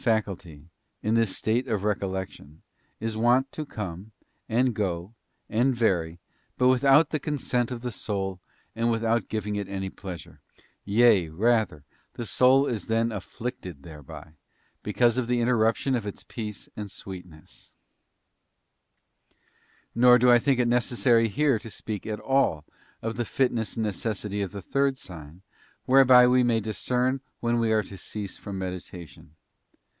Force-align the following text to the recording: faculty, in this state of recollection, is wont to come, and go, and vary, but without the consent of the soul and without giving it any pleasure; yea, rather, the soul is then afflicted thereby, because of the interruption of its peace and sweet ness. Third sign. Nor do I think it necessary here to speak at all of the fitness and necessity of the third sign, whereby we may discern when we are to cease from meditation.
faculty, 0.03 0.65
in 1.03 1.13
this 1.13 1.37
state 1.37 1.67
of 1.67 1.83
recollection, 1.83 2.63
is 2.99 3.15
wont 3.15 3.51
to 3.51 3.63
come, 3.67 4.11
and 4.49 4.73
go, 4.73 5.13
and 5.47 5.75
vary, 5.75 6.17
but 6.57 6.69
without 6.69 7.09
the 7.11 7.19
consent 7.19 7.69
of 7.69 7.81
the 7.81 7.91
soul 7.91 8.39
and 8.75 8.89
without 8.89 9.29
giving 9.29 9.55
it 9.55 9.67
any 9.67 9.91
pleasure; 9.91 10.41
yea, 10.83 11.29
rather, 11.29 11.83
the 12.13 12.25
soul 12.25 12.65
is 12.65 12.87
then 12.87 13.11
afflicted 13.11 13.83
thereby, 13.83 14.33
because 14.81 15.19
of 15.19 15.27
the 15.27 15.39
interruption 15.39 15.93
of 15.93 16.07
its 16.07 16.23
peace 16.23 16.67
and 16.75 16.89
sweet 16.89 17.27
ness. 17.27 17.71
Third 19.29 19.35
sign. 19.35 19.37
Nor 20.01 20.17
do 20.17 20.31
I 20.31 20.39
think 20.39 20.59
it 20.59 20.67
necessary 20.67 21.27
here 21.27 21.59
to 21.59 21.69
speak 21.69 22.07
at 22.07 22.19
all 22.19 22.65
of 23.03 23.17
the 23.17 23.25
fitness 23.25 23.75
and 23.77 23.85
necessity 23.85 24.41
of 24.41 24.49
the 24.51 24.63
third 24.63 24.97
sign, 24.97 25.43
whereby 25.85 26.25
we 26.25 26.41
may 26.41 26.59
discern 26.59 27.21
when 27.39 27.59
we 27.59 27.71
are 27.71 27.83
to 27.83 27.99
cease 27.99 28.35
from 28.39 28.57
meditation. 28.57 29.35